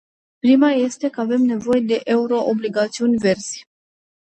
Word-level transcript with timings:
Prima 0.41 0.69
este 0.73 1.09
că 1.09 1.21
avem 1.21 1.41
nevoie 1.41 1.81
de 1.81 1.99
euro-obligațiuni 2.03 3.17
verzi. 3.17 3.65